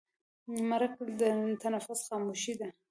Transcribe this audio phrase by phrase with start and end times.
[0.69, 1.21] مرګ د
[1.73, 2.67] نفس خاموشي ده.